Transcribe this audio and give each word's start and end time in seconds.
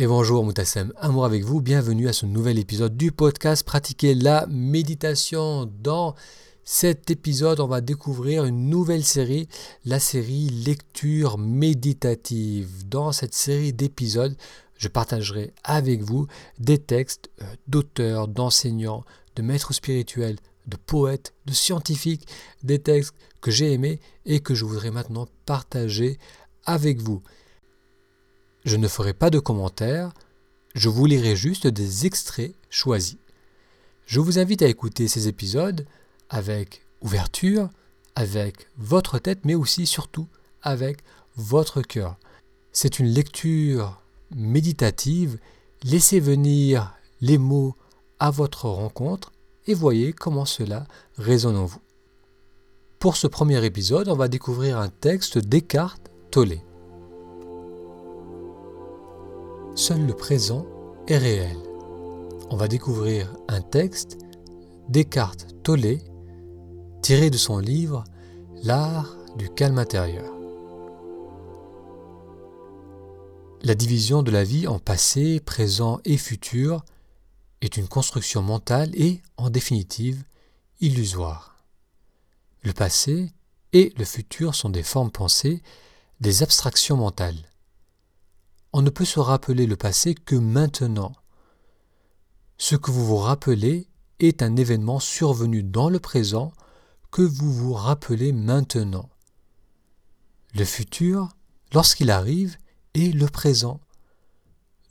Et 0.00 0.06
bonjour 0.06 0.44
Moutassem, 0.44 0.92
amour 0.96 1.24
avec 1.24 1.42
vous, 1.42 1.60
bienvenue 1.60 2.06
à 2.06 2.12
ce 2.12 2.24
nouvel 2.24 2.60
épisode 2.60 2.96
du 2.96 3.10
podcast 3.10 3.64
Pratiquer 3.64 4.14
la 4.14 4.46
méditation. 4.46 5.68
Dans 5.82 6.14
cet 6.62 7.10
épisode, 7.10 7.58
on 7.58 7.66
va 7.66 7.80
découvrir 7.80 8.44
une 8.44 8.70
nouvelle 8.70 9.02
série, 9.02 9.48
la 9.84 9.98
série 9.98 10.50
Lecture 10.50 11.36
méditative. 11.36 12.86
Dans 12.86 13.10
cette 13.10 13.34
série 13.34 13.72
d'épisodes, 13.72 14.36
je 14.76 14.86
partagerai 14.86 15.52
avec 15.64 16.02
vous 16.02 16.28
des 16.60 16.78
textes 16.78 17.28
euh, 17.42 17.46
d'auteurs, 17.66 18.28
d'enseignants, 18.28 19.02
de 19.34 19.42
maîtres 19.42 19.74
spirituels, 19.74 20.38
de 20.68 20.76
poètes, 20.76 21.34
de 21.46 21.52
scientifiques, 21.52 22.28
des 22.62 22.78
textes 22.78 23.16
que 23.40 23.50
j'ai 23.50 23.72
aimés 23.72 23.98
et 24.26 24.38
que 24.38 24.54
je 24.54 24.64
voudrais 24.64 24.92
maintenant 24.92 25.26
partager 25.44 26.20
avec 26.66 27.00
vous. 27.00 27.20
Je 28.68 28.76
ne 28.76 28.86
ferai 28.86 29.14
pas 29.14 29.30
de 29.30 29.38
commentaires, 29.38 30.12
je 30.74 30.90
vous 30.90 31.06
lirai 31.06 31.36
juste 31.36 31.66
des 31.66 32.04
extraits 32.04 32.54
choisis. 32.68 33.16
Je 34.04 34.20
vous 34.20 34.38
invite 34.38 34.60
à 34.60 34.66
écouter 34.66 35.08
ces 35.08 35.26
épisodes 35.26 35.86
avec 36.28 36.84
ouverture, 37.00 37.70
avec 38.14 38.68
votre 38.76 39.18
tête, 39.18 39.46
mais 39.46 39.54
aussi 39.54 39.86
surtout 39.86 40.26
avec 40.60 40.98
votre 41.34 41.80
cœur. 41.80 42.18
C'est 42.70 42.98
une 42.98 43.06
lecture 43.06 44.02
méditative, 44.36 45.38
laissez 45.82 46.20
venir 46.20 46.94
les 47.22 47.38
mots 47.38 47.74
à 48.18 48.30
votre 48.30 48.66
rencontre 48.68 49.32
et 49.66 49.72
voyez 49.72 50.12
comment 50.12 50.44
cela 50.44 50.86
résonne 51.16 51.56
en 51.56 51.64
vous. 51.64 51.80
Pour 52.98 53.16
ce 53.16 53.28
premier 53.28 53.64
épisode, 53.64 54.10
on 54.10 54.14
va 54.14 54.28
découvrir 54.28 54.76
un 54.76 54.90
texte 54.90 55.38
Descartes 55.38 56.10
Tollé. 56.30 56.60
Seul 59.78 60.06
le 60.06 60.12
présent 60.12 60.66
est 61.06 61.18
réel. 61.18 61.56
On 62.50 62.56
va 62.56 62.66
découvrir 62.66 63.32
un 63.46 63.60
texte 63.60 64.18
Descartes 64.88 65.46
Tollé 65.62 66.02
tiré 67.00 67.30
de 67.30 67.36
son 67.36 67.60
livre 67.60 68.02
L'art 68.64 69.16
du 69.36 69.48
calme 69.48 69.78
intérieur. 69.78 70.34
La 73.62 73.76
division 73.76 74.24
de 74.24 74.32
la 74.32 74.42
vie 74.42 74.66
en 74.66 74.80
passé, 74.80 75.38
présent 75.38 76.00
et 76.04 76.16
futur 76.16 76.84
est 77.60 77.76
une 77.76 77.86
construction 77.86 78.42
mentale 78.42 78.90
et, 78.96 79.22
en 79.36 79.48
définitive, 79.48 80.24
illusoire. 80.80 81.56
Le 82.64 82.72
passé 82.72 83.30
et 83.72 83.94
le 83.96 84.04
futur 84.04 84.56
sont 84.56 84.70
des 84.70 84.82
formes 84.82 85.12
pensées, 85.12 85.62
des 86.20 86.42
abstractions 86.42 86.96
mentales 86.96 87.48
on 88.78 88.82
ne 88.82 88.90
peut 88.90 89.04
se 89.04 89.18
rappeler 89.18 89.66
le 89.66 89.74
passé 89.74 90.14
que 90.14 90.36
maintenant. 90.36 91.12
Ce 92.58 92.76
que 92.76 92.92
vous 92.92 93.04
vous 93.04 93.16
rappelez 93.16 93.88
est 94.20 94.40
un 94.40 94.54
événement 94.54 95.00
survenu 95.00 95.64
dans 95.64 95.90
le 95.90 95.98
présent 95.98 96.52
que 97.10 97.22
vous 97.22 97.52
vous 97.52 97.72
rappelez 97.72 98.30
maintenant. 98.30 99.10
Le 100.54 100.64
futur, 100.64 101.28
lorsqu'il 101.74 102.08
arrive, 102.08 102.56
est 102.94 103.12
le 103.12 103.26
présent. 103.26 103.80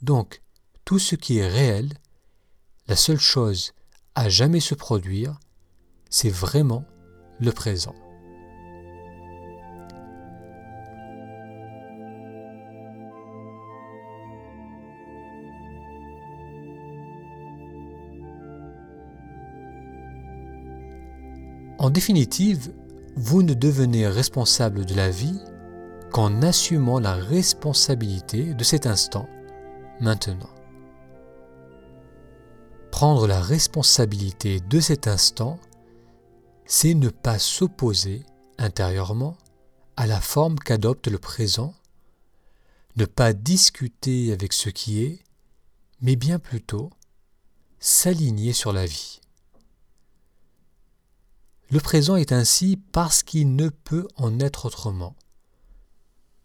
Donc, 0.02 0.42
tout 0.84 0.98
ce 0.98 1.14
qui 1.14 1.38
est 1.38 1.48
réel, 1.48 1.94
la 2.88 2.96
seule 2.96 3.18
chose 3.18 3.72
à 4.14 4.28
jamais 4.28 4.60
se 4.60 4.74
produire, 4.74 5.40
c'est 6.10 6.28
vraiment 6.28 6.84
le 7.40 7.52
présent. 7.52 7.94
En 21.78 21.90
définitive, 21.90 22.72
vous 23.14 23.44
ne 23.44 23.54
devenez 23.54 24.08
responsable 24.08 24.84
de 24.84 24.94
la 24.94 25.10
vie 25.10 25.38
qu'en 26.10 26.42
assumant 26.42 26.98
la 26.98 27.14
responsabilité 27.14 28.52
de 28.52 28.64
cet 28.64 28.86
instant, 28.86 29.28
maintenant. 30.00 30.50
Prendre 32.90 33.28
la 33.28 33.40
responsabilité 33.40 34.58
de 34.58 34.80
cet 34.80 35.06
instant, 35.06 35.60
c'est 36.64 36.94
ne 36.94 37.10
pas 37.10 37.38
s'opposer 37.38 38.24
intérieurement 38.58 39.36
à 39.96 40.08
la 40.08 40.20
forme 40.20 40.58
qu'adopte 40.58 41.06
le 41.06 41.18
présent, 41.18 41.74
ne 42.96 43.04
pas 43.04 43.32
discuter 43.32 44.32
avec 44.32 44.52
ce 44.52 44.68
qui 44.68 45.04
est, 45.04 45.20
mais 46.00 46.16
bien 46.16 46.40
plutôt 46.40 46.90
s'aligner 47.78 48.52
sur 48.52 48.72
la 48.72 48.86
vie. 48.86 49.20
Le 51.70 51.80
présent 51.80 52.16
est 52.16 52.32
ainsi 52.32 52.78
parce 52.92 53.22
qu'il 53.22 53.54
ne 53.54 53.68
peut 53.68 54.08
en 54.16 54.40
être 54.40 54.66
autrement. 54.66 55.16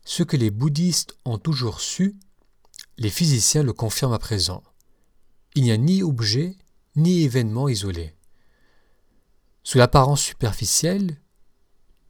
Ce 0.04 0.22
que 0.22 0.36
les 0.36 0.52
bouddhistes 0.52 1.18
ont 1.24 1.38
toujours 1.38 1.80
su, 1.80 2.16
les 2.98 3.10
physiciens 3.10 3.64
le 3.64 3.72
confirment 3.72 4.14
à 4.14 4.20
présent. 4.20 4.64
Il 5.56 5.64
n'y 5.64 5.72
a 5.72 5.78
ni 5.78 6.04
objet 6.04 6.58
ni 6.96 7.24
événement 7.24 7.70
isolé. 7.70 8.16
Sous 9.64 9.78
l'apparence 9.78 10.22
superficielle, 10.22 11.18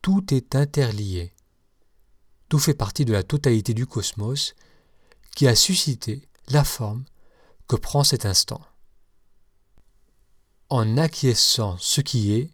tout 0.01 0.33
est 0.33 0.55
interlié. 0.55 1.33
Tout 2.49 2.59
fait 2.59 2.73
partie 2.73 3.05
de 3.05 3.13
la 3.13 3.23
totalité 3.23 3.73
du 3.73 3.85
cosmos 3.85 4.55
qui 5.35 5.47
a 5.47 5.55
suscité 5.55 6.27
la 6.49 6.63
forme 6.63 7.05
que 7.67 7.75
prend 7.75 8.03
cet 8.03 8.25
instant. 8.25 8.61
En 10.69 10.97
acquiesçant 10.97 11.77
ce 11.77 12.01
qui 12.01 12.33
est, 12.33 12.49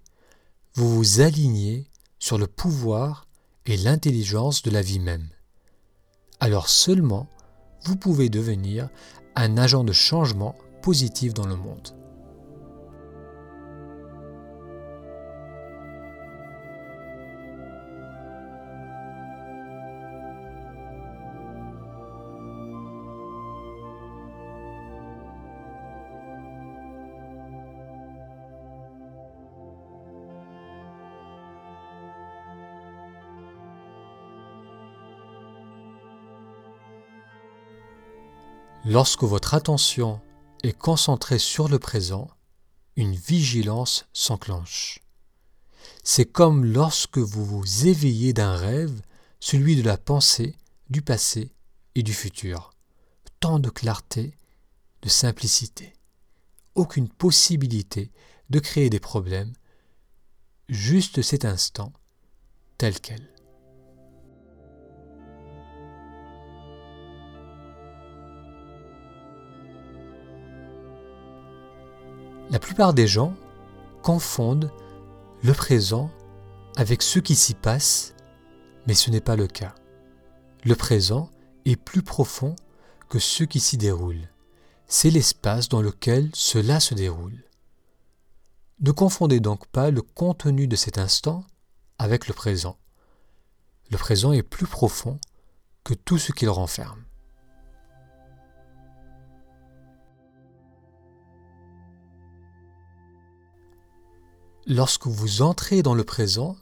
vous 0.75 0.95
vous 0.95 1.21
alignez 1.21 1.89
sur 2.19 2.37
le 2.37 2.47
pouvoir 2.47 3.27
et 3.65 3.77
l'intelligence 3.77 4.61
de 4.61 4.71
la 4.71 4.81
vie 4.81 4.99
même. 4.99 5.29
Alors 6.39 6.69
seulement 6.69 7.27
vous 7.83 7.95
pouvez 7.95 8.29
devenir 8.29 8.89
un 9.35 9.57
agent 9.57 9.83
de 9.83 9.93
changement 9.93 10.55
positif 10.81 11.33
dans 11.33 11.47
le 11.47 11.55
monde. 11.55 11.95
Lorsque 38.85 39.23
votre 39.23 39.53
attention 39.53 40.21
est 40.63 40.77
concentrée 40.77 41.37
sur 41.37 41.67
le 41.67 41.79
présent, 41.79 42.29
une 42.95 43.13
vigilance 43.13 44.07
s'enclenche. 44.13 44.99
C'est 46.03 46.25
comme 46.25 46.63
lorsque 46.63 47.17
vous 47.17 47.45
vous 47.45 47.87
éveillez 47.87 48.31
d'un 48.31 48.55
rêve, 48.55 49.01
celui 49.41 49.75
de 49.75 49.83
la 49.83 49.97
pensée, 49.97 50.55
du 50.89 51.01
passé 51.01 51.51
et 51.95 52.03
du 52.03 52.13
futur. 52.13 52.71
Tant 53.41 53.59
de 53.59 53.69
clarté, 53.69 54.33
de 55.01 55.09
simplicité. 55.09 55.93
Aucune 56.75 57.09
possibilité 57.09 58.11
de 58.49 58.59
créer 58.59 58.89
des 58.89 58.99
problèmes, 59.01 59.53
juste 60.69 61.21
cet 61.21 61.43
instant 61.43 61.91
tel 62.77 62.99
quel. 63.01 63.38
La 72.49 72.57
plupart 72.57 72.95
des 72.95 73.05
gens 73.05 73.35
confondent 74.01 74.71
le 75.43 75.53
présent 75.53 76.09
avec 76.77 77.03
ce 77.03 77.19
qui 77.19 77.35
s'y 77.35 77.53
passe, 77.53 78.15
mais 78.87 78.95
ce 78.95 79.11
n'est 79.11 79.21
pas 79.21 79.35
le 79.35 79.45
cas. 79.45 79.75
Le 80.63 80.75
présent 80.75 81.29
est 81.65 81.75
plus 81.75 82.01
profond 82.01 82.55
que 83.07 83.19
ce 83.19 83.43
qui 83.43 83.59
s'y 83.59 83.77
déroule. 83.77 84.29
C'est 84.87 85.11
l'espace 85.11 85.69
dans 85.69 85.83
lequel 85.83 86.31
cela 86.33 86.79
se 86.79 86.95
déroule. 86.95 87.43
Ne 88.79 88.91
confondez 88.91 89.39
donc 89.39 89.67
pas 89.67 89.91
le 89.91 90.01
contenu 90.01 90.67
de 90.67 90.75
cet 90.75 90.97
instant 90.97 91.45
avec 91.99 92.27
le 92.27 92.33
présent. 92.33 92.77
Le 93.91 93.97
présent 93.97 94.31
est 94.31 94.41
plus 94.41 94.67
profond 94.67 95.19
que 95.83 95.93
tout 95.93 96.17
ce 96.17 96.31
qu'il 96.31 96.49
renferme. 96.49 97.03
Lorsque 104.71 105.07
vous 105.07 105.41
entrez 105.41 105.81
dans 105.81 105.95
le 105.95 106.03
présent, 106.03 106.55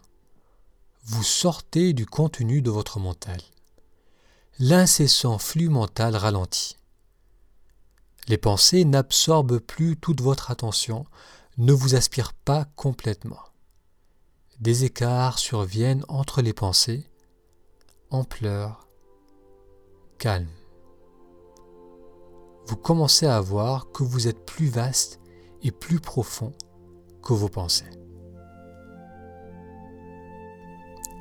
vous 1.03 1.23
sortez 1.23 1.91
du 1.91 2.05
contenu 2.05 2.61
de 2.61 2.71
votre 2.71 3.01
mental. 3.01 3.41
L'incessant 4.59 5.37
flux 5.37 5.67
mental 5.67 6.15
ralentit. 6.15 6.77
Les 8.29 8.37
pensées 8.37 8.85
n'absorbent 8.85 9.59
plus 9.59 9.97
toute 9.97 10.21
votre 10.21 10.51
attention, 10.51 11.05
ne 11.57 11.73
vous 11.73 11.95
aspirent 11.95 12.31
pas 12.31 12.63
complètement. 12.77 13.41
Des 14.61 14.85
écarts 14.85 15.37
surviennent 15.37 16.05
entre 16.07 16.41
les 16.41 16.53
pensées, 16.53 17.09
ampleur, 18.09 18.87
calme. 20.17 20.47
Vous 22.67 22.77
commencez 22.77 23.25
à 23.25 23.41
voir 23.41 23.91
que 23.91 24.03
vous 24.03 24.29
êtes 24.29 24.45
plus 24.45 24.69
vaste 24.69 25.19
et 25.61 25.71
plus 25.71 25.99
profond 25.99 26.53
vos. 27.35 27.51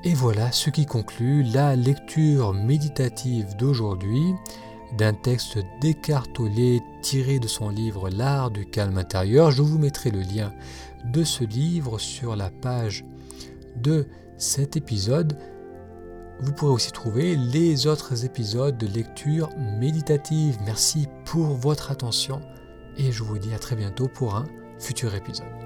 Et 0.04 0.14
voilà 0.14 0.52
ce 0.52 0.70
qui 0.70 0.86
conclut 0.86 1.42
la 1.42 1.74
lecture 1.74 2.52
méditative 2.52 3.56
d'aujourd'hui 3.56 4.34
d'un 4.96 5.14
texte 5.14 5.58
d'Eckhart 5.80 6.32
Tolle 6.32 6.80
tiré 7.02 7.40
de 7.40 7.48
son 7.48 7.70
livre 7.70 8.08
L'art 8.08 8.50
du 8.50 8.66
calme 8.66 8.98
intérieur. 8.98 9.50
Je 9.50 9.62
vous 9.62 9.78
mettrai 9.78 10.10
le 10.10 10.20
lien 10.20 10.52
de 11.04 11.24
ce 11.24 11.44
livre 11.44 11.98
sur 11.98 12.36
la 12.36 12.50
page 12.50 13.04
de 13.76 14.06
cet 14.38 14.76
épisode. 14.76 15.36
Vous 16.40 16.52
pourrez 16.52 16.72
aussi 16.72 16.92
trouver 16.92 17.34
les 17.36 17.86
autres 17.86 18.24
épisodes 18.24 18.76
de 18.76 18.86
lecture 18.86 19.48
méditative. 19.80 20.58
Merci 20.64 21.08
pour 21.24 21.46
votre 21.46 21.90
attention 21.90 22.40
et 22.96 23.10
je 23.10 23.22
vous 23.22 23.38
dis 23.38 23.54
à 23.54 23.58
très 23.58 23.74
bientôt 23.76 24.08
pour 24.08 24.36
un 24.36 24.44
futur 24.78 25.14
épisode. 25.14 25.65